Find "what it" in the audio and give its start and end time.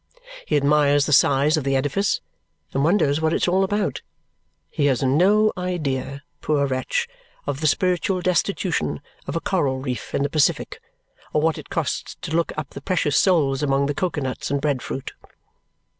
11.43-11.69